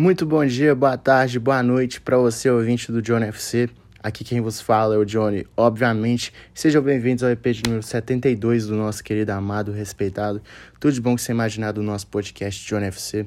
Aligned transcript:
Muito 0.00 0.24
bom 0.24 0.46
dia, 0.46 0.74
boa 0.74 0.96
tarde, 0.96 1.38
boa 1.38 1.62
noite 1.62 2.00
para 2.00 2.16
você, 2.16 2.48
ouvinte 2.48 2.90
do 2.90 3.02
Johnny 3.02 3.26
FC. 3.26 3.68
Aqui 4.02 4.24
quem 4.24 4.40
vos 4.40 4.58
fala 4.58 4.94
é 4.94 4.96
o 4.96 5.04
Johnny, 5.04 5.46
obviamente. 5.54 6.32
Sejam 6.54 6.80
bem-vindos 6.80 7.22
ao 7.22 7.28
EP 7.28 7.46
de 7.48 7.64
número 7.64 7.82
72 7.82 8.66
do 8.66 8.76
nosso 8.76 9.04
querido, 9.04 9.30
amado, 9.32 9.72
respeitado. 9.72 10.40
Tudo 10.80 10.94
de 10.94 11.02
bom 11.02 11.14
que 11.14 11.20
você 11.20 11.32
imaginar 11.32 11.72
do 11.72 11.82
nosso 11.82 12.06
podcast 12.06 12.66
Johnny 12.66 12.86
FC. 12.86 13.26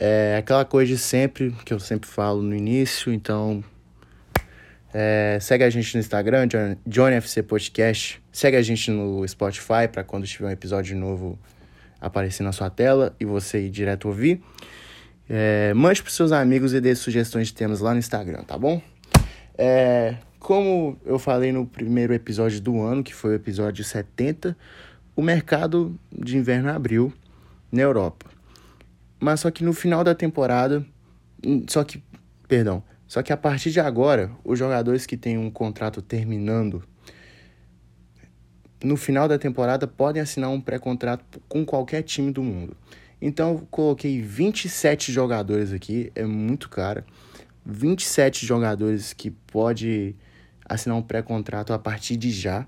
É 0.00 0.36
aquela 0.38 0.64
coisa 0.64 0.90
de 0.90 0.98
sempre, 0.98 1.54
que 1.62 1.74
eu 1.74 1.78
sempre 1.78 2.08
falo 2.08 2.40
no 2.40 2.56
início, 2.56 3.12
então 3.12 3.62
é, 4.94 5.36
segue 5.42 5.62
a 5.62 5.68
gente 5.68 5.94
no 5.94 6.00
Instagram, 6.00 6.48
Johnny 6.86 7.16
FC 7.16 7.42
Podcast. 7.42 8.18
Segue 8.32 8.56
a 8.56 8.62
gente 8.62 8.90
no 8.90 9.28
Spotify 9.28 9.86
para 9.92 10.02
quando 10.02 10.26
tiver 10.26 10.46
um 10.46 10.50
episódio 10.50 10.96
novo 10.96 11.38
aparecer 12.00 12.42
na 12.44 12.52
sua 12.52 12.70
tela 12.70 13.14
e 13.20 13.26
você 13.26 13.66
ir 13.66 13.68
direto 13.68 14.08
ouvir. 14.08 14.40
É, 15.28 15.74
mande 15.74 16.02
para 16.02 16.10
seus 16.10 16.32
amigos 16.32 16.72
e 16.72 16.80
dê 16.80 16.94
sugestões 16.94 17.48
de 17.48 17.54
temas 17.54 17.80
lá 17.80 17.92
no 17.92 17.98
Instagram, 17.98 18.42
tá 18.44 18.56
bom? 18.56 18.80
É, 19.56 20.16
como 20.38 20.98
eu 21.04 21.18
falei 21.18 21.52
no 21.52 21.66
primeiro 21.66 22.14
episódio 22.14 22.60
do 22.60 22.80
ano, 22.80 23.02
que 23.02 23.14
foi 23.14 23.32
o 23.32 23.34
episódio 23.34 23.84
70, 23.84 24.56
o 25.14 25.20
mercado 25.20 25.98
de 26.10 26.38
inverno 26.38 26.70
abriu 26.70 27.12
na 27.70 27.82
Europa. 27.82 28.26
Mas 29.20 29.40
só 29.40 29.50
que 29.50 29.64
no 29.64 29.72
final 29.72 30.02
da 30.02 30.14
temporada, 30.14 30.86
hum, 31.44 31.66
só 31.68 31.84
que, 31.84 32.02
perdão, 32.46 32.82
só 33.06 33.22
que 33.22 33.32
a 33.32 33.36
partir 33.36 33.70
de 33.70 33.80
agora, 33.80 34.30
os 34.44 34.58
jogadores 34.58 35.06
que 35.06 35.16
têm 35.16 35.36
um 35.36 35.50
contrato 35.50 36.00
terminando 36.00 36.82
no 38.82 38.96
final 38.96 39.26
da 39.26 39.38
temporada 39.38 39.86
podem 39.86 40.22
assinar 40.22 40.50
um 40.50 40.60
pré-contrato 40.60 41.42
com 41.48 41.64
qualquer 41.64 42.02
time 42.02 42.30
do 42.30 42.42
mundo. 42.42 42.76
Então 43.20 43.50
eu 43.52 43.68
coloquei 43.70 44.20
27 44.20 45.12
jogadores 45.12 45.72
aqui, 45.72 46.12
é 46.14 46.24
muito 46.24 46.68
caro. 46.68 47.04
27 47.66 48.46
jogadores 48.46 49.12
que 49.12 49.30
pode 49.30 50.14
assinar 50.64 50.96
um 50.96 51.02
pré-contrato 51.02 51.72
a 51.72 51.78
partir 51.78 52.16
de 52.16 52.30
já. 52.30 52.66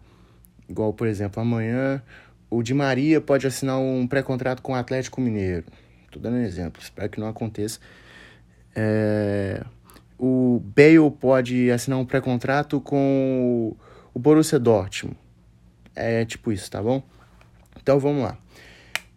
Igual, 0.68 0.92
por 0.92 1.06
exemplo, 1.06 1.40
amanhã 1.40 2.02
o 2.50 2.62
Di 2.62 2.74
Maria 2.74 3.20
pode 3.20 3.46
assinar 3.46 3.78
um 3.78 4.06
pré-contrato 4.06 4.60
com 4.60 4.72
o 4.72 4.74
Atlético 4.74 5.20
Mineiro. 5.20 5.64
Tô 6.10 6.18
dando 6.18 6.36
um 6.36 6.42
exemplo, 6.42 6.82
espero 6.82 7.08
que 7.08 7.20
não 7.20 7.28
aconteça. 7.28 7.78
É... 8.74 9.64
O 10.18 10.60
Bale 10.76 11.10
pode 11.18 11.70
assinar 11.70 11.98
um 11.98 12.04
pré-contrato 12.04 12.80
com 12.80 13.74
o 14.12 14.18
Borussia 14.18 14.58
Dortmund. 14.58 15.16
É 15.94 16.24
tipo 16.24 16.52
isso, 16.52 16.70
tá 16.70 16.82
bom? 16.82 17.02
Então 17.80 17.98
vamos 17.98 18.24
lá. 18.24 18.36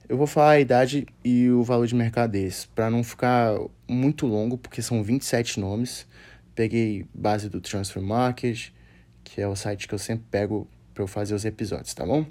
Eu 0.08 0.18
vou 0.18 0.28
falar 0.28 0.52
a 0.52 0.60
idade 0.60 1.08
e 1.24 1.50
o 1.50 1.64
valor 1.64 1.88
de 1.88 1.96
mercado 1.96 2.32
desse, 2.32 2.68
para 2.68 2.90
não 2.90 3.04
ficar 3.04 3.58
muito 3.88 4.28
longo, 4.28 4.58
porque 4.58 4.82
são 4.82 5.02
27 5.02 5.60
nomes. 5.60 6.06
Peguei 6.54 7.06
base 7.14 7.50
do 7.50 7.62
Transfer 7.62 8.04
Market, 8.04 8.70
que 9.24 9.42
é 9.42 9.48
o 9.48 9.56
site 9.56 9.88
que 9.88 9.94
eu 9.94 10.00
sempre 10.00 10.26
pego 10.30 10.68
para 10.94 11.04
eu 11.04 11.08
fazer 11.08 11.34
os 11.34 11.46
episódios, 11.46 11.94
tá 11.94 12.06
bom? 12.06 12.26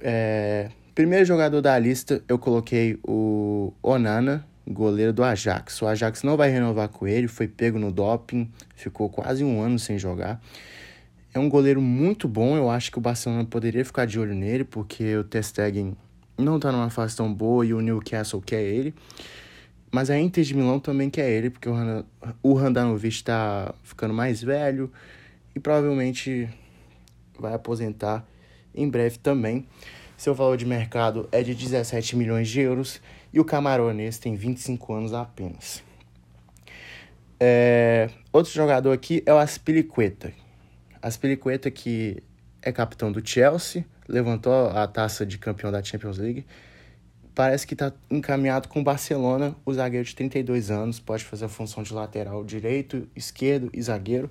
É, 0.00 0.68
primeiro 0.94 1.24
jogador 1.24 1.60
da 1.62 1.76
lista, 1.78 2.22
eu 2.28 2.38
coloquei 2.38 2.98
o 3.02 3.72
Onana, 3.82 4.46
goleiro 4.66 5.12
do 5.12 5.24
Ajax. 5.24 5.80
O 5.80 5.86
Ajax 5.86 6.22
não 6.22 6.36
vai 6.36 6.50
renovar 6.50 6.90
com 6.90 7.06
ele, 7.06 7.28
foi 7.28 7.48
pego 7.48 7.78
no 7.78 7.90
doping, 7.90 8.50
ficou 8.76 9.08
quase 9.08 9.42
um 9.42 9.60
ano 9.60 9.78
sem 9.78 9.98
jogar. 9.98 10.40
É 11.32 11.38
um 11.38 11.48
goleiro 11.48 11.80
muito 11.80 12.28
bom, 12.28 12.56
eu 12.56 12.70
acho 12.70 12.92
que 12.92 12.98
o 12.98 13.00
Barcelona 13.00 13.44
poderia 13.44 13.84
ficar 13.84 14.06
de 14.06 14.20
olho 14.20 14.34
nele, 14.34 14.64
porque 14.64 15.16
o 15.16 15.24
Testegen 15.24 15.96
não 16.38 16.60
tá 16.60 16.70
numa 16.70 16.88
fase 16.88 17.16
tão 17.16 17.32
boa 17.32 17.66
e 17.66 17.74
o 17.74 17.80
Newcastle 17.80 18.40
quer 18.40 18.62
ele. 18.62 18.94
Mas 19.90 20.10
a 20.10 20.18
Inter 20.18 20.44
de 20.44 20.54
Milão 20.54 20.78
também 20.78 21.10
quer 21.10 21.30
ele, 21.30 21.50
porque 21.50 21.68
o 22.42 22.54
Randanovic 22.54 23.14
está 23.14 23.74
ficando 23.82 24.14
mais 24.14 24.42
velho 24.42 24.90
e 25.54 25.60
provavelmente 25.60 26.48
vai 27.38 27.54
aposentar 27.54 28.26
em 28.74 28.88
breve 28.88 29.18
também. 29.18 29.66
Seu 30.16 30.34
valor 30.34 30.56
de 30.56 30.66
mercado 30.66 31.28
é 31.32 31.42
de 31.42 31.54
17 31.54 32.16
milhões 32.16 32.48
de 32.48 32.60
euros 32.60 33.00
e 33.32 33.40
o 33.40 33.44
Camarones 33.44 34.18
tem 34.18 34.36
25 34.36 34.92
anos 34.92 35.14
apenas. 35.14 35.82
É... 37.40 38.10
Outro 38.32 38.52
jogador 38.52 38.92
aqui 38.92 39.22
é 39.24 39.32
o 39.32 39.38
Aspilicueta, 39.38 40.32
Aspilicueta, 41.00 41.70
que 41.70 42.22
é 42.60 42.72
capitão 42.72 43.10
do 43.10 43.26
Chelsea, 43.26 43.86
levantou 44.08 44.68
a 44.70 44.86
taça 44.86 45.26
de 45.26 45.38
campeão 45.38 45.70
da 45.70 45.82
Champions 45.82 46.18
League. 46.18 46.46
Parece 47.34 47.66
que 47.66 47.74
está 47.74 47.92
encaminhado 48.10 48.68
com 48.68 48.80
o 48.80 48.82
Barcelona, 48.82 49.54
o 49.64 49.72
zagueiro 49.72 50.04
de 50.04 50.16
32 50.16 50.70
anos, 50.72 50.98
pode 50.98 51.24
fazer 51.24 51.44
a 51.44 51.48
função 51.48 51.84
de 51.84 51.94
lateral 51.94 52.42
direito, 52.44 53.06
esquerdo 53.14 53.70
e 53.72 53.80
zagueiro. 53.80 54.28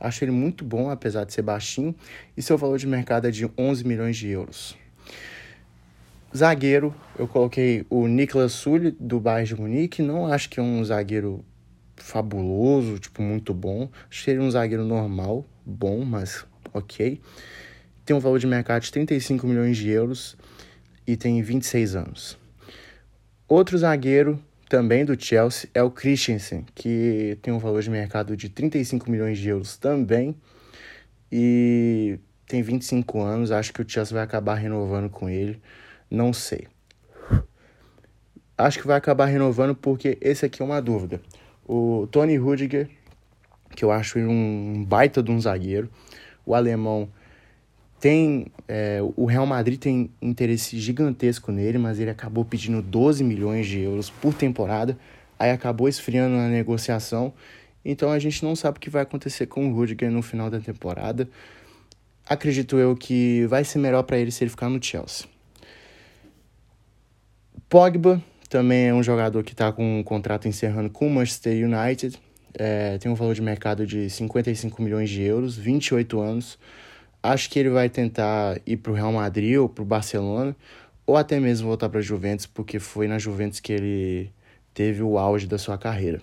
Acho 0.00 0.24
ele 0.24 0.32
muito 0.32 0.64
bom, 0.64 0.90
apesar 0.90 1.24
de 1.24 1.32
ser 1.32 1.42
baixinho, 1.42 1.94
e 2.36 2.42
seu 2.42 2.58
valor 2.58 2.78
de 2.78 2.86
mercado 2.86 3.28
é 3.28 3.30
de 3.30 3.48
11 3.56 3.86
milhões 3.86 4.16
de 4.16 4.28
euros. 4.28 4.76
Zagueiro, 6.36 6.94
eu 7.18 7.26
coloquei 7.26 7.86
o 7.88 8.06
Niklas 8.06 8.52
Sully, 8.52 8.90
do 8.98 9.18
Bayern 9.18 9.46
de 9.46 9.60
Munique. 9.60 10.02
Não 10.02 10.26
acho 10.26 10.50
que 10.50 10.60
é 10.60 10.62
um 10.62 10.84
zagueiro 10.84 11.44
fabuloso, 11.96 12.98
tipo, 12.98 13.22
muito 13.22 13.54
bom. 13.54 13.88
Achei 14.10 14.34
ele 14.34 14.42
um 14.42 14.50
zagueiro 14.50 14.84
normal, 14.84 15.46
bom, 15.64 16.04
mas 16.04 16.44
ok. 16.74 17.20
Tem 18.08 18.16
um 18.16 18.20
valor 18.20 18.38
de 18.38 18.46
mercado 18.46 18.84
de 18.84 18.90
35 18.90 19.46
milhões 19.46 19.76
de 19.76 19.90
euros 19.90 20.34
e 21.06 21.14
tem 21.14 21.42
26 21.42 21.94
anos. 21.94 22.38
Outro 23.46 23.76
zagueiro 23.76 24.42
também 24.66 25.04
do 25.04 25.22
Chelsea 25.22 25.68
é 25.74 25.82
o 25.82 25.90
Christensen, 25.90 26.64
que 26.74 27.36
tem 27.42 27.52
um 27.52 27.58
valor 27.58 27.82
de 27.82 27.90
mercado 27.90 28.34
de 28.34 28.48
35 28.48 29.10
milhões 29.10 29.36
de 29.36 29.50
euros 29.50 29.76
também 29.76 30.34
e 31.30 32.18
tem 32.46 32.62
25 32.62 33.20
anos. 33.20 33.52
Acho 33.52 33.74
que 33.74 33.82
o 33.82 33.84
Chelsea 33.86 34.14
vai 34.14 34.24
acabar 34.24 34.54
renovando 34.54 35.10
com 35.10 35.28
ele, 35.28 35.60
não 36.10 36.32
sei. 36.32 36.66
Acho 38.56 38.78
que 38.78 38.86
vai 38.86 38.96
acabar 38.96 39.26
renovando 39.26 39.74
porque 39.74 40.16
esse 40.22 40.46
aqui 40.46 40.62
é 40.62 40.64
uma 40.64 40.80
dúvida. 40.80 41.20
O 41.62 42.08
Tony 42.10 42.38
Rudiger 42.38 42.88
que 43.76 43.84
eu 43.84 43.90
acho 43.90 44.18
ele 44.18 44.28
um 44.28 44.82
baita 44.82 45.22
de 45.22 45.30
um 45.30 45.38
zagueiro. 45.38 45.90
O 46.46 46.54
alemão 46.54 47.10
tem. 48.00 48.46
É, 48.66 49.00
o 49.16 49.24
Real 49.24 49.46
Madrid 49.46 49.78
tem 49.78 50.10
interesse 50.20 50.78
gigantesco 50.78 51.50
nele, 51.52 51.78
mas 51.78 51.98
ele 51.98 52.10
acabou 52.10 52.44
pedindo 52.44 52.82
12 52.82 53.24
milhões 53.24 53.66
de 53.66 53.80
euros 53.80 54.10
por 54.10 54.34
temporada. 54.34 54.98
Aí 55.38 55.50
acabou 55.50 55.88
esfriando 55.88 56.36
na 56.36 56.48
negociação. 56.48 57.32
Então 57.84 58.10
a 58.10 58.18
gente 58.18 58.44
não 58.44 58.56
sabe 58.56 58.78
o 58.78 58.80
que 58.80 58.90
vai 58.90 59.02
acontecer 59.02 59.46
com 59.46 59.68
o 59.68 59.74
Rudiger 59.74 60.10
no 60.10 60.22
final 60.22 60.50
da 60.50 60.60
temporada. 60.60 61.28
Acredito 62.28 62.76
eu 62.76 62.94
que 62.94 63.46
vai 63.46 63.64
ser 63.64 63.78
melhor 63.78 64.02
para 64.02 64.18
ele 64.18 64.30
se 64.30 64.44
ele 64.44 64.50
ficar 64.50 64.68
no 64.68 64.82
Chelsea. 64.82 65.26
Pogba 67.68 68.22
também 68.48 68.88
é 68.88 68.94
um 68.94 69.02
jogador 69.02 69.42
que 69.42 69.52
está 69.52 69.72
com 69.72 70.00
um 70.00 70.02
contrato 70.02 70.48
encerrando 70.48 70.90
com 70.90 71.06
o 71.06 71.10
Manchester 71.10 71.52
United 71.64 72.18
é, 72.54 72.98
tem 72.98 73.10
um 73.10 73.14
valor 73.14 73.34
de 73.34 73.42
mercado 73.42 73.86
de 73.86 74.10
55 74.10 74.82
milhões 74.82 75.08
de 75.08 75.22
euros, 75.22 75.56
28 75.56 76.20
anos. 76.20 76.58
Acho 77.32 77.50
que 77.50 77.58
ele 77.58 77.70
vai 77.70 77.88
tentar 77.88 78.60
ir 78.66 78.76
para 78.76 78.92
o 78.92 78.94
Real 78.94 79.12
Madrid 79.12 79.56
ou 79.56 79.68
para 79.68 79.82
o 79.82 79.84
Barcelona, 79.84 80.56
ou 81.06 81.16
até 81.16 81.40
mesmo 81.40 81.68
voltar 81.68 81.88
para 81.88 82.00
a 82.00 82.02
Juventus, 82.02 82.46
porque 82.46 82.78
foi 82.78 83.08
na 83.08 83.18
Juventus 83.18 83.60
que 83.60 83.72
ele 83.72 84.32
teve 84.72 85.02
o 85.02 85.18
auge 85.18 85.46
da 85.46 85.58
sua 85.58 85.76
carreira. 85.76 86.20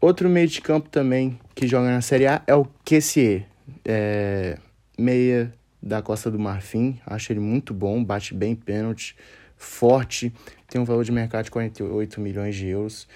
Outro 0.00 0.28
meio 0.28 0.48
de 0.48 0.60
campo 0.60 0.88
também 0.88 1.38
que 1.54 1.66
joga 1.66 1.90
na 1.90 2.00
Série 2.00 2.26
A 2.26 2.42
é 2.46 2.54
o 2.54 2.66
Kessier, 2.84 3.44
é, 3.84 4.58
meia 4.98 5.52
da 5.82 6.02
Costa 6.02 6.30
do 6.30 6.38
Marfim. 6.38 6.98
Acho 7.06 7.32
ele 7.32 7.40
muito 7.40 7.72
bom, 7.72 8.02
bate 8.02 8.34
bem 8.34 8.54
pênalti, 8.54 9.16
forte, 9.56 10.32
tem 10.68 10.80
um 10.80 10.84
valor 10.84 11.04
de 11.04 11.12
mercado 11.12 11.44
de 11.44 11.50
48 11.50 12.20
milhões 12.20 12.56
de 12.56 12.66
euros 12.66 13.06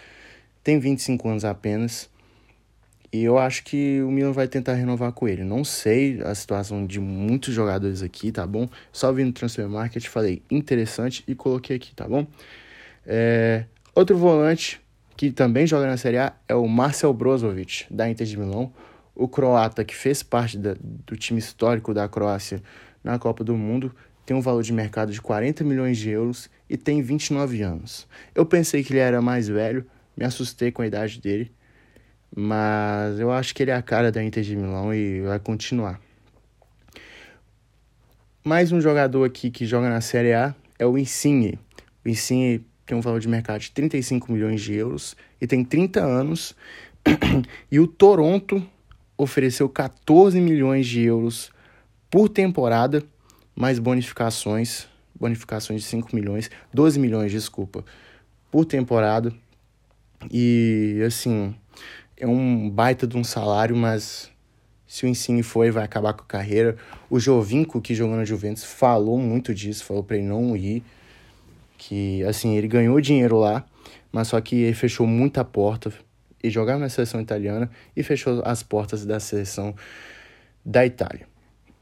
tem 0.67 0.81
25 0.81 1.29
anos 1.29 1.45
apenas. 1.45 2.11
E 3.17 3.25
eu 3.25 3.39
acho 3.39 3.65
que 3.65 4.03
o 4.03 4.11
Milan 4.11 4.33
vai 4.33 4.47
tentar 4.47 4.75
renovar 4.75 5.11
com 5.11 5.27
ele. 5.27 5.43
Não 5.43 5.65
sei 5.65 6.21
a 6.23 6.35
situação 6.35 6.87
de 6.87 7.01
muitos 7.01 7.55
jogadores 7.55 8.03
aqui, 8.03 8.31
tá 8.31 8.47
bom? 8.47 8.69
Só 8.93 9.11
vi 9.11 9.25
no 9.25 9.33
Transfer 9.33 9.67
Market, 9.67 10.07
falei 10.07 10.43
interessante 10.51 11.25
e 11.27 11.35
coloquei 11.35 11.77
aqui, 11.77 11.95
tá 11.95 12.07
bom? 12.07 12.27
É... 13.07 13.65
Outro 13.95 14.19
volante 14.19 14.83
que 15.17 15.31
também 15.31 15.67
joga 15.67 15.87
na 15.87 15.97
Série 15.97 16.19
A 16.19 16.35
é 16.47 16.55
o 16.55 16.69
Marcel 16.69 17.15
Brozovic, 17.15 17.87
da 17.91 18.07
Inter 18.07 18.27
de 18.27 18.37
Milão. 18.37 18.71
O 19.15 19.27
croata 19.27 19.83
que 19.83 19.97
fez 19.97 20.23
parte 20.23 20.59
da, 20.59 20.77
do 20.79 21.17
time 21.17 21.39
histórico 21.39 21.95
da 21.95 22.07
Croácia 22.07 22.63
na 23.03 23.19
Copa 23.19 23.43
do 23.43 23.57
Mundo 23.57 23.95
tem 24.27 24.37
um 24.37 24.43
valor 24.43 24.63
de 24.63 24.75
mercado 24.75 25.11
de 25.11 25.23
40 25.23 25.65
milhões 25.65 25.97
de 25.97 26.11
euros 26.11 26.51
e 26.69 26.77
tem 26.77 27.01
29 27.01 27.63
anos. 27.63 28.07
Eu 28.35 28.45
pensei 28.45 28.85
que 28.85 28.93
ele 28.93 29.01
era 29.01 29.23
mais 29.23 29.49
velho, 29.49 29.87
me 30.15 30.27
assustei 30.27 30.71
com 30.71 30.83
a 30.83 30.87
idade 30.87 31.19
dele, 31.19 31.51
mas 32.35 33.19
eu 33.19 33.31
acho 33.31 33.55
que 33.55 33.63
ele 33.63 33.71
é 33.71 33.75
a 33.75 33.83
cara 33.83 34.11
da 34.11 34.23
Inter 34.23 34.43
de 34.43 34.57
Milão 34.57 34.93
e 34.93 35.21
vai 35.21 35.39
continuar. 35.39 36.01
Mais 38.45 38.71
um 38.71 38.81
jogador 38.81 39.25
aqui 39.25 39.51
que 39.51 39.67
joga 39.67 39.89
na 39.89 40.01
Série 40.01 40.33
A 40.33 40.55
é 40.79 40.87
o 40.87 40.97
Insigne. 40.97 41.59
O 42.05 42.09
Insigne 42.09 42.65
tem 42.87 42.97
um 42.97 43.01
valor 43.01 43.19
de 43.19 43.29
mercado 43.29 43.61
de 43.61 43.73
35 43.73 44.31
milhões 44.31 44.61
de 44.61 44.75
euros 44.75 45.17
e 45.41 45.47
tem 45.47 45.65
30 45.65 46.01
anos. 46.01 46.55
e 47.71 47.81
o 47.81 47.87
Toronto 47.87 48.65
ofereceu 49.19 49.69
14 49.69 50.41
milhões 50.41 50.87
de 50.87 51.03
euros 51.03 51.51
por 52.11 52.29
temporada, 52.29 53.03
mais 53.55 53.79
bonificações, 53.79 54.87
bonificações 55.19 55.83
de 55.83 55.89
5 55.89 56.15
milhões, 56.15 56.51
12 56.73 57.01
milhões, 57.01 57.33
desculpa, 57.33 57.85
por 58.51 58.65
temporada. 58.65 59.33
E 60.31 61.03
assim, 61.07 61.55
é 62.17 62.27
um 62.27 62.71
baita 62.71 63.07
de 63.07 63.17
um 63.17 63.25
salário, 63.25 63.77
mas 63.77 64.31
se 64.87 65.05
o 65.05 65.09
Insigne 65.09 65.43
for, 65.43 65.71
vai 65.71 65.85
acabar 65.85 66.13
com 66.15 66.23
a 66.23 66.27
carreira. 66.27 66.77
O 67.11 67.19
Jovinco, 67.19 67.81
que 67.81 67.95
jogou 67.95 68.17
na 68.17 68.25
Juventus, 68.25 68.65
falou 68.65 69.19
muito 69.19 69.55
disso, 69.55 69.85
falou 69.85 70.03
para 70.03 70.17
ele 70.17 70.27
não 70.27 70.57
ir, 70.57 70.83
que 71.77 72.23
assim, 72.25 72.57
ele 72.57 72.69
ganhou 72.69 73.01
dinheiro 73.01 73.39
lá, 73.39 73.65
mas 74.13 74.29
só 74.29 74.41
que 74.41 74.57
ele 74.57 74.75
fechou 74.75 75.07
muita 75.07 75.45
porta 75.45 75.93
e 76.43 76.49
jogava 76.49 76.79
na 76.79 76.89
seleção 76.89 77.21
italiana 77.21 77.71
e 77.95 78.03
fechou 78.03 78.41
as 78.45 78.63
portas 78.63 79.05
da 79.05 79.21
seleção 79.21 79.75
da 80.65 80.87
Itália. 80.87 81.27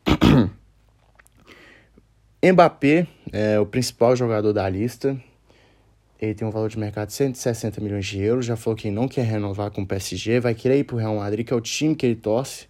Mbappé 2.43 3.07
é 3.33 3.59
o 3.59 3.67
principal 3.67 4.15
jogador 4.17 4.53
da 4.53 4.69
lista. 4.69 5.17
Ele 6.25 6.35
tem 6.35 6.47
um 6.47 6.51
valor 6.51 6.69
de 6.69 6.79
mercado 6.79 7.09
de 7.09 7.15
160 7.15 7.81
milhões 7.81 8.07
de 8.07 8.21
euros. 8.21 8.47
Já 8.47 8.57
falou 8.57 8.77
que 8.77 8.91
não 8.91 9.07
quer 9.07 9.25
renovar 9.25 9.71
com 9.71 9.83
o 9.83 9.87
PSG, 9.87 10.41
vai 10.41 10.55
querer 10.55 10.79
ir 10.79 10.85
para 10.85 10.97
o 10.97 10.99
Real 10.99 11.17
Madrid, 11.17 11.47
que 11.47 11.53
é 11.53 11.57
o 11.57 11.61
time 11.61 11.95
que 11.95 12.07
ele 12.07 12.17
torce. 12.17 12.67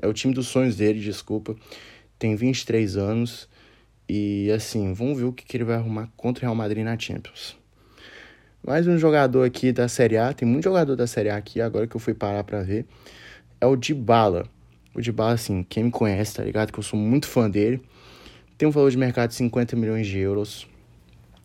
É 0.00 0.06
o 0.06 0.12
time 0.12 0.32
dos 0.32 0.46
sonhos 0.48 0.76
dele, 0.76 1.00
desculpa. 1.00 1.54
Tem 2.18 2.34
23 2.34 2.96
anos. 2.96 3.48
E 4.08 4.50
assim, 4.50 4.92
vamos 4.94 5.18
ver 5.18 5.24
o 5.24 5.32
que, 5.32 5.44
que 5.44 5.56
ele 5.56 5.64
vai 5.64 5.76
arrumar 5.76 6.08
contra 6.16 6.42
o 6.42 6.46
Real 6.46 6.54
Madrid 6.54 6.82
na 6.82 6.98
Champions. 6.98 7.56
Mais 8.66 8.86
um 8.86 8.98
jogador 8.98 9.44
aqui 9.44 9.70
da 9.70 9.86
Série 9.86 10.16
A, 10.16 10.32
tem 10.32 10.48
muito 10.48 10.64
jogador 10.64 10.96
da 10.96 11.06
Série 11.06 11.30
A 11.30 11.36
aqui, 11.36 11.60
agora 11.60 11.86
que 11.86 11.94
eu 11.94 12.00
fui 12.00 12.12
parar 12.12 12.42
pra 12.42 12.62
ver, 12.62 12.86
é 13.60 13.66
o 13.66 13.76
Dybala. 13.76 14.46
O 14.94 15.00
Dybala, 15.00 15.34
assim, 15.34 15.62
quem 15.62 15.84
me 15.84 15.90
conhece, 15.90 16.34
tá 16.34 16.42
ligado? 16.42 16.72
Que 16.72 16.78
eu 16.78 16.82
sou 16.82 16.98
muito 16.98 17.26
fã 17.26 17.48
dele. 17.48 17.80
Tem 18.56 18.66
um 18.66 18.70
valor 18.72 18.90
de 18.90 18.98
mercado 18.98 19.28
de 19.28 19.36
50 19.36 19.76
milhões 19.76 20.06
de 20.06 20.18
euros, 20.18 20.66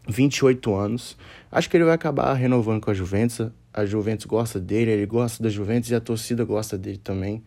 28 0.07 0.75
anos. 0.75 1.17
Acho 1.51 1.69
que 1.69 1.77
ele 1.77 1.85
vai 1.85 1.93
acabar 1.93 2.33
renovando 2.33 2.81
com 2.81 2.91
a 2.91 2.93
Juventus. 2.93 3.49
A 3.73 3.85
Juventus 3.85 4.25
gosta 4.25 4.59
dele, 4.59 4.91
ele 4.91 5.05
gosta 5.05 5.41
da 5.41 5.49
Juventus 5.49 5.89
e 5.89 5.95
a 5.95 5.99
torcida 5.99 6.43
gosta 6.43 6.77
dele 6.77 6.97
também. 6.97 7.43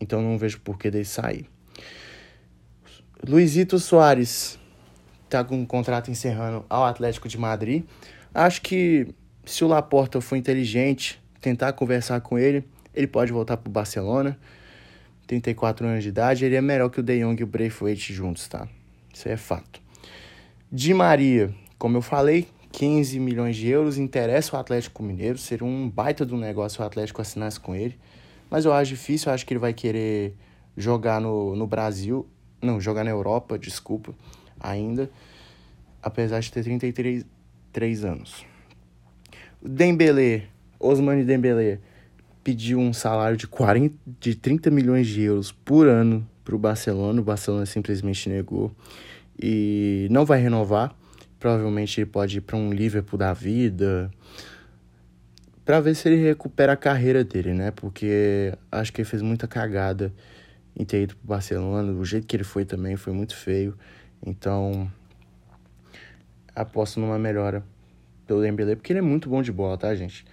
Então 0.00 0.20
não 0.20 0.36
vejo 0.36 0.60
por 0.60 0.78
que 0.78 0.90
dele 0.90 1.04
sair. 1.04 1.48
Luizito 3.26 3.78
Soares 3.78 4.58
tá 5.30 5.42
com 5.42 5.56
um 5.56 5.66
contrato 5.66 6.10
encerrando 6.10 6.64
ao 6.68 6.84
Atlético 6.84 7.28
de 7.28 7.38
Madrid. 7.38 7.84
Acho 8.34 8.60
que 8.60 9.08
se 9.44 9.64
o 9.64 9.68
Laporta 9.68 10.20
for 10.20 10.36
inteligente, 10.36 11.22
tentar 11.40 11.72
conversar 11.72 12.20
com 12.20 12.38
ele, 12.38 12.64
ele 12.94 13.06
pode 13.06 13.32
voltar 13.32 13.56
pro 13.56 13.70
Barcelona. 13.70 14.38
34 15.26 15.86
anos 15.86 16.02
de 16.02 16.10
idade, 16.10 16.44
ele 16.44 16.54
é 16.54 16.60
melhor 16.60 16.90
que 16.90 17.00
o 17.00 17.02
De 17.02 17.18
Jong 17.20 17.40
e 17.40 17.44
o 17.44 17.46
Braithwaite 17.46 18.12
juntos, 18.12 18.46
tá? 18.46 18.68
Isso 19.12 19.28
é 19.28 19.36
fato. 19.36 19.80
Di 20.70 20.92
Maria, 20.92 21.54
como 21.78 21.96
eu 21.96 22.02
falei, 22.02 22.48
15 22.72 23.20
milhões 23.20 23.56
de 23.56 23.68
euros, 23.68 23.98
interessa 23.98 24.56
o 24.56 24.58
Atlético 24.58 25.02
Mineiro, 25.02 25.38
seria 25.38 25.66
um 25.66 25.88
baita 25.88 26.24
do 26.24 26.36
negócio 26.36 26.82
o 26.82 26.86
Atlético 26.86 27.20
assinasse 27.20 27.58
com 27.60 27.74
ele. 27.74 27.98
Mas 28.50 28.64
eu 28.64 28.72
acho 28.72 28.90
difícil, 28.90 29.30
eu 29.30 29.34
acho 29.34 29.46
que 29.46 29.52
ele 29.52 29.60
vai 29.60 29.72
querer 29.72 30.34
jogar 30.76 31.20
no, 31.20 31.54
no 31.54 31.66
Brasil, 31.66 32.26
não, 32.60 32.80
jogar 32.80 33.04
na 33.04 33.10
Europa, 33.10 33.58
desculpa, 33.58 34.14
ainda, 34.58 35.10
apesar 36.02 36.40
de 36.40 36.50
ter 36.50 36.62
33 36.62 37.24
3 37.74 38.04
anos. 38.04 38.46
O 39.60 39.68
Dembélé, 39.68 40.44
Osmani 40.78 41.24
Dembélé, 41.24 41.80
pediu 42.44 42.78
um 42.78 42.92
salário 42.92 43.36
de, 43.36 43.48
40, 43.48 43.94
de 44.20 44.34
30 44.36 44.70
milhões 44.70 45.06
de 45.08 45.22
euros 45.22 45.50
por 45.50 45.88
ano 45.88 46.26
para 46.44 46.54
o 46.54 46.58
Barcelona, 46.58 47.20
o 47.20 47.24
Barcelona 47.24 47.66
simplesmente 47.66 48.28
negou 48.28 48.70
e 49.42 50.06
não 50.10 50.24
vai 50.24 50.40
renovar. 50.40 50.94
Provavelmente 51.44 52.00
ele 52.00 52.06
pode 52.06 52.38
ir 52.38 52.40
para 52.40 52.56
um 52.56 52.72
Liverpool 52.72 53.18
da 53.18 53.34
vida, 53.34 54.10
para 55.62 55.78
ver 55.78 55.94
se 55.94 56.08
ele 56.08 56.16
recupera 56.16 56.72
a 56.72 56.76
carreira 56.76 57.22
dele, 57.22 57.52
né? 57.52 57.70
Porque 57.70 58.56
acho 58.72 58.90
que 58.90 59.02
ele 59.02 59.06
fez 59.06 59.20
muita 59.20 59.46
cagada 59.46 60.10
em 60.74 60.86
ter 60.86 61.02
ido 61.02 61.14
pro 61.16 61.28
Barcelona, 61.28 61.92
o 61.92 62.02
jeito 62.02 62.26
que 62.26 62.34
ele 62.34 62.44
foi 62.44 62.64
também 62.64 62.96
foi 62.96 63.12
muito 63.12 63.36
feio. 63.36 63.76
Então, 64.24 64.90
aposto 66.56 66.98
numa 66.98 67.18
melhora 67.18 67.62
pelo 68.26 68.40
Dembélé, 68.40 68.74
porque 68.74 68.90
ele 68.90 69.00
é 69.00 69.02
muito 69.02 69.28
bom 69.28 69.42
de 69.42 69.52
bola, 69.52 69.76
tá, 69.76 69.94
gente? 69.94 70.24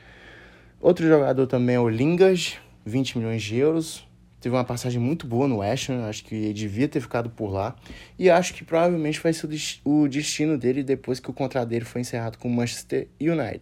Outro 0.80 1.06
jogador 1.06 1.46
também 1.46 1.76
é 1.76 1.80
o 1.82 1.90
Lingard, 1.90 2.58
20 2.86 3.18
milhões 3.18 3.44
de 3.44 3.58
euros. 3.58 4.08
Teve 4.42 4.56
uma 4.56 4.64
passagem 4.64 5.00
muito 5.00 5.28
boa 5.28 5.48
no 5.48 5.60
West 5.60 5.90
Ham, 5.90 6.04
acho 6.10 6.26
que 6.26 6.34
ele 6.34 6.54
devia 6.54 6.88
ter 6.88 7.00
ficado 7.00 7.30
por 7.30 7.52
lá. 7.52 7.76
E 8.18 8.28
acho 8.28 8.56
que 8.56 8.64
provavelmente 8.64 9.20
vai 9.20 9.32
ser 9.32 9.48
o 9.86 10.08
destino 10.08 10.58
dele 10.58 10.84
depois 10.84 11.20
que 11.20 11.30
o 11.30 11.34
contrato 11.34 11.70
dele 11.70 11.86
foi 11.86 12.02
encerrado 12.02 12.40
com 12.40 12.48
o 12.48 12.52
Manchester 12.52 13.08
United. 13.20 13.62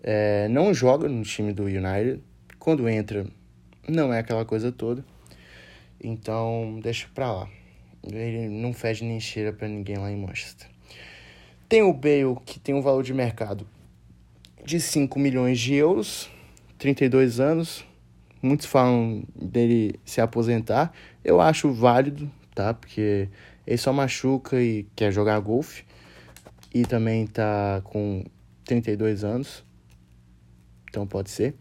É, 0.00 0.46
não 0.48 0.72
joga 0.72 1.08
no 1.08 1.24
time 1.24 1.52
do 1.52 1.64
United. 1.64 2.22
Quando 2.56 2.88
entra, 2.88 3.26
não 3.88 4.14
é 4.14 4.20
aquela 4.20 4.44
coisa 4.44 4.70
toda. 4.70 5.04
Então, 6.00 6.78
deixa 6.80 7.08
pra 7.12 7.32
lá. 7.32 7.48
Ele 8.04 8.48
não 8.48 8.72
fede 8.72 9.02
nem 9.02 9.18
cheira 9.18 9.52
pra 9.52 9.66
ninguém 9.66 9.96
lá 9.96 10.08
em 10.08 10.16
Manchester. 10.16 10.68
Tem 11.68 11.82
o 11.82 11.92
Bale, 11.92 12.36
que 12.46 12.60
tem 12.60 12.74
um 12.76 12.80
valor 12.80 13.02
de 13.02 13.12
mercado 13.12 13.66
de 14.64 14.80
5 14.80 15.18
milhões 15.18 15.58
de 15.58 15.74
euros, 15.74 16.30
32 16.78 17.40
anos. 17.40 17.87
Muitos 18.40 18.66
falam 18.66 19.24
dele 19.34 19.98
se 20.04 20.20
aposentar. 20.20 20.92
Eu 21.24 21.40
acho 21.40 21.72
válido, 21.72 22.30
tá? 22.54 22.72
Porque 22.72 23.28
ele 23.66 23.78
só 23.78 23.92
machuca 23.92 24.60
e 24.60 24.86
quer 24.94 25.12
jogar 25.12 25.38
golfe. 25.40 25.84
E 26.72 26.84
também 26.84 27.26
tá 27.26 27.80
com 27.84 28.24
32 28.64 29.24
anos. 29.24 29.64
Então 30.88 31.06
pode 31.06 31.30
ser. 31.30 31.54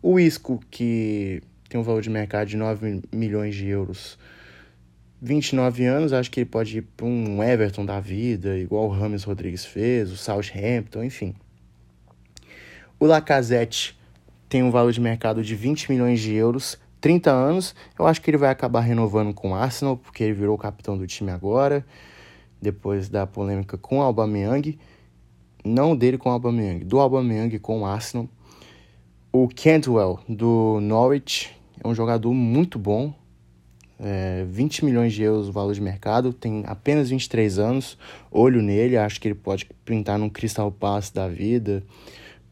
O 0.00 0.18
Isco, 0.18 0.60
que 0.70 1.42
tem 1.68 1.80
um 1.80 1.82
valor 1.82 2.02
de 2.02 2.10
mercado 2.10 2.48
de 2.48 2.56
9 2.56 3.02
milhões 3.12 3.54
de 3.54 3.66
euros, 3.66 4.18
29 5.20 5.84
anos, 5.84 6.12
acho 6.12 6.30
que 6.30 6.40
ele 6.40 6.50
pode 6.50 6.78
ir 6.78 6.82
para 6.82 7.06
um 7.06 7.42
Everton 7.42 7.86
da 7.86 8.00
vida, 8.00 8.58
igual 8.58 8.86
o 8.86 8.88
Rames 8.88 9.22
Rodrigues 9.22 9.64
fez, 9.64 10.10
o 10.10 10.16
Southampton, 10.16 11.04
enfim. 11.04 11.34
O 12.98 13.06
Lacazette 13.06 13.96
tem 14.52 14.62
um 14.62 14.70
valor 14.70 14.92
de 14.92 15.00
mercado 15.00 15.42
de 15.42 15.54
20 15.54 15.90
milhões 15.90 16.20
de 16.20 16.34
euros, 16.34 16.78
30 17.00 17.30
anos. 17.30 17.74
Eu 17.98 18.06
acho 18.06 18.20
que 18.20 18.28
ele 18.28 18.36
vai 18.36 18.50
acabar 18.50 18.80
renovando 18.80 19.32
com 19.32 19.52
o 19.52 19.54
Arsenal, 19.54 19.96
porque 19.96 20.22
ele 20.22 20.34
virou 20.34 20.58
capitão 20.58 20.98
do 20.98 21.06
time 21.06 21.30
agora, 21.30 21.82
depois 22.60 23.08
da 23.08 23.26
polêmica 23.26 23.78
com 23.78 24.00
o 24.00 24.02
Aubameyang. 24.02 24.78
Não 25.64 25.96
dele 25.96 26.18
com 26.18 26.28
o 26.28 26.32
Aubameyang, 26.32 26.84
do 26.84 27.00
Aubameyang 27.00 27.58
com 27.60 27.80
o 27.80 27.86
Arsenal. 27.86 28.28
O 29.32 29.48
Cantwell, 29.48 30.20
do 30.28 30.80
Norwich, 30.82 31.50
é 31.82 31.88
um 31.88 31.94
jogador 31.94 32.34
muito 32.34 32.78
bom. 32.78 33.14
É, 33.98 34.44
20 34.50 34.84
milhões 34.84 35.14
de 35.14 35.22
euros 35.22 35.48
o 35.48 35.52
valor 35.52 35.72
de 35.72 35.80
mercado, 35.80 36.30
tem 36.30 36.62
apenas 36.66 37.08
23 37.08 37.58
anos. 37.58 37.96
Olho 38.30 38.60
nele, 38.60 38.98
acho 38.98 39.18
que 39.18 39.28
ele 39.28 39.34
pode 39.34 39.66
pintar 39.82 40.18
num 40.18 40.28
Crystal 40.28 40.70
Palace 40.70 41.14
da 41.14 41.26
vida, 41.26 41.82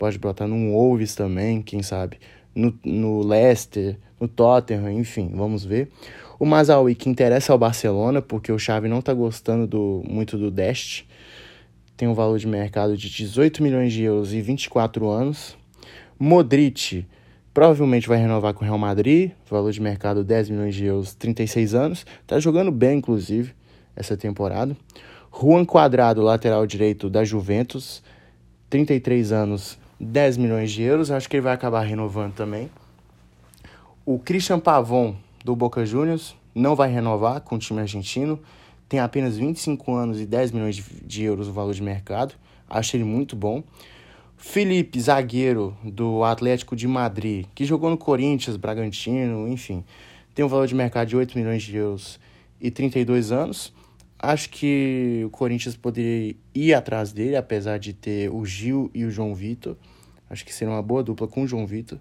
pode 0.00 0.18
botar 0.18 0.48
num 0.48 0.72
Wolves 0.72 1.14
também, 1.14 1.60
quem 1.60 1.82
sabe. 1.82 2.16
No, 2.54 2.74
no 2.82 3.22
Leicester, 3.22 3.98
no 4.18 4.26
Tottenham, 4.26 4.90
enfim, 4.90 5.30
vamos 5.34 5.62
ver. 5.62 5.90
O 6.38 6.46
Mazaui, 6.46 6.94
que 6.94 7.10
interessa 7.10 7.52
ao 7.52 7.58
Barcelona, 7.58 8.22
porque 8.22 8.50
o 8.50 8.58
Xavi 8.58 8.88
não 8.88 9.00
está 9.00 9.12
gostando 9.12 9.66
do, 9.66 10.02
muito 10.08 10.38
do 10.38 10.50
Dest, 10.50 11.04
tem 11.98 12.08
um 12.08 12.14
valor 12.14 12.38
de 12.38 12.46
mercado 12.46 12.96
de 12.96 13.10
18 13.10 13.62
milhões 13.62 13.92
de 13.92 14.02
euros 14.02 14.32
e 14.32 14.40
24 14.40 15.06
anos. 15.06 15.54
Modric 16.18 17.06
provavelmente 17.52 18.08
vai 18.08 18.16
renovar 18.16 18.54
com 18.54 18.62
o 18.62 18.64
Real 18.64 18.78
Madrid, 18.78 19.32
valor 19.50 19.70
de 19.70 19.82
mercado 19.82 20.24
10 20.24 20.48
milhões 20.48 20.74
de 20.74 20.86
euros, 20.86 21.14
36 21.14 21.74
anos. 21.74 22.06
Tá 22.26 22.40
jogando 22.40 22.72
bem, 22.72 22.96
inclusive, 22.96 23.52
essa 23.94 24.16
temporada. 24.16 24.74
Juan 25.30 25.66
Quadrado, 25.66 26.22
lateral 26.22 26.66
direito 26.66 27.10
da 27.10 27.22
Juventus, 27.22 28.02
33 28.70 29.32
anos, 29.32 29.78
10 30.00 30.38
milhões 30.38 30.70
de 30.72 30.82
euros. 30.82 31.10
Acho 31.10 31.28
que 31.28 31.36
ele 31.36 31.42
vai 31.42 31.52
acabar 31.52 31.82
renovando 31.82 32.34
também. 32.34 32.70
O 34.06 34.18
Christian 34.18 34.58
Pavon, 34.58 35.14
do 35.44 35.54
Boca 35.54 35.84
Juniors, 35.84 36.34
não 36.54 36.74
vai 36.74 36.90
renovar 36.90 37.42
com 37.42 37.56
o 37.56 37.58
time 37.58 37.80
argentino. 37.80 38.40
Tem 38.88 38.98
apenas 38.98 39.36
25 39.36 39.94
anos 39.94 40.20
e 40.20 40.26
10 40.26 40.52
milhões 40.52 40.82
de 41.04 41.22
euros 41.22 41.46
o 41.46 41.52
valor 41.52 41.74
de 41.74 41.82
mercado. 41.82 42.34
Acho 42.68 42.96
ele 42.96 43.04
muito 43.04 43.36
bom. 43.36 43.62
Felipe, 44.36 44.98
zagueiro 44.98 45.76
do 45.84 46.24
Atlético 46.24 46.74
de 46.74 46.88
Madrid, 46.88 47.44
que 47.54 47.66
jogou 47.66 47.90
no 47.90 47.98
Corinthians, 47.98 48.56
Bragantino, 48.56 49.46
enfim, 49.46 49.84
tem 50.34 50.42
um 50.42 50.48
valor 50.48 50.66
de 50.66 50.74
mercado 50.74 51.08
de 51.08 51.16
8 51.16 51.36
milhões 51.36 51.62
de 51.62 51.76
euros 51.76 52.18
e 52.58 52.70
32 52.70 53.32
anos. 53.32 53.70
Acho 54.22 54.50
que 54.50 55.22
o 55.24 55.30
Corinthians 55.30 55.76
poderia 55.76 56.36
ir 56.54 56.74
atrás 56.74 57.10
dele, 57.10 57.36
apesar 57.36 57.78
de 57.78 57.94
ter 57.94 58.30
o 58.30 58.44
Gil 58.44 58.90
e 58.92 59.06
o 59.06 59.10
João 59.10 59.34
Vitor. 59.34 59.78
Acho 60.28 60.44
que 60.44 60.52
seria 60.52 60.74
uma 60.74 60.82
boa 60.82 61.02
dupla 61.02 61.26
com 61.26 61.42
o 61.42 61.46
João 61.46 61.66
Vitor. 61.66 61.98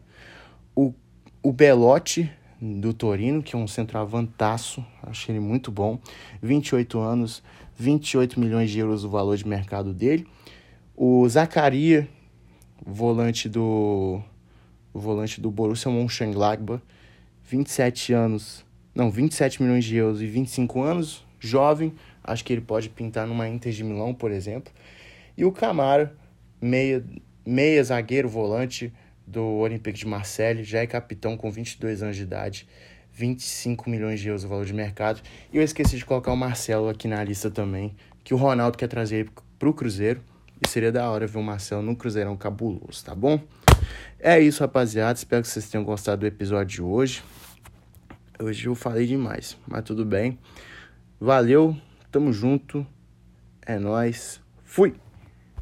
O, 0.76 0.94
o 1.42 1.54
Belotti, 1.54 2.30
do 2.62 2.94
Torino, 2.94 3.42
que 3.42 3.56
é 3.56 3.58
um 3.58 3.68
centroavantaço, 3.68 4.86
achei 5.02 5.34
ele 5.34 5.40
muito 5.40 5.72
bom. 5.72 5.98
28 6.44 7.00
anos, 7.00 7.42
28 7.78 8.38
milhões 8.38 8.70
de 8.70 8.80
euros 8.80 9.06
o 9.06 9.10
valor 9.10 9.38
de 9.38 9.48
mercado 9.48 9.94
dele. 9.94 10.28
O 10.98 11.28
Zacaria, 11.30 12.06
volante 12.86 13.48
do 13.48 14.22
volante 14.94 15.40
do 15.40 15.50
Borussia 15.50 15.90
Mönchengladbach, 15.90 16.84
27 17.46 18.12
anos, 18.12 18.66
não, 18.94 19.10
27 19.10 19.64
milhões 19.64 19.86
de 19.86 19.96
euros 19.96 20.22
e 20.22 20.26
25 20.26 20.82
anos, 20.82 21.26
jovem, 21.40 21.94
acho 22.24 22.44
que 22.44 22.54
ele 22.54 22.62
pode 22.62 22.90
pintar 22.90 23.28
numa 23.28 23.48
Inter 23.48 23.72
de 23.72 23.84
Milão, 23.84 24.14
por 24.14 24.32
exemplo. 24.32 24.72
E 25.38 25.46
o 25.46 25.52
Camara, 25.52 26.16
meia, 26.62 27.04
meia 27.46 27.84
zagueiro 27.84 28.28
volante 28.28 28.94
do 29.26 29.44
Olympique 29.44 30.00
de 30.00 30.08
Marseille, 30.08 30.64
já 30.64 30.80
é 30.80 30.88
capitão 30.88 31.38
com 31.38 31.52
22 31.52 32.02
anos 32.02 32.16
de 32.16 32.24
idade, 32.24 32.68
25 33.14 33.90
milhões 33.90 34.20
de 34.20 34.28
euros 34.28 34.44
o 34.44 34.48
valor 34.48 34.66
de 34.66 34.74
mercado. 34.74 35.22
E 35.54 35.58
eu 35.58 35.64
esqueci 35.64 35.98
de 35.98 36.06
colocar 36.06 36.32
o 36.32 36.38
Marcelo 36.38 36.90
aqui 36.90 37.08
na 37.08 37.24
lista 37.24 37.50
também, 37.50 37.96
que 38.24 38.34
o 38.34 38.38
Ronaldo 38.38 38.78
quer 38.78 38.88
trazer 38.88 39.30
para 39.58 39.70
o 39.70 39.74
Cruzeiro. 39.74 40.22
E 40.62 40.68
seria 40.68 40.92
da 40.92 41.10
hora 41.10 41.26
ver 41.26 41.38
o 41.38 41.44
Marcelo 41.44 41.82
no 41.82 41.96
Cruzeirão 41.96 42.36
cabuloso, 42.36 43.04
tá 43.06 43.16
bom? 43.16 43.40
É 44.20 44.40
isso, 44.40 44.62
rapaziada. 44.62 45.18
Espero 45.18 45.42
que 45.42 45.48
vocês 45.48 45.70
tenham 45.70 45.86
gostado 45.86 46.22
do 46.22 46.28
episódio 46.28 46.68
de 46.68 46.82
hoje. 46.82 47.24
Hoje 48.38 48.68
eu 48.68 48.76
falei 48.76 49.06
demais, 49.06 49.58
mas 49.66 49.84
tudo 49.84 50.06
bem. 50.06 50.38
Valeu, 51.20 51.76
tamo 52.12 52.32
junto. 52.32 52.86
É 53.66 53.78
nós. 53.78 54.42
Fui. 54.64 54.96